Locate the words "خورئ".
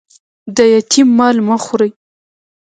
1.63-1.91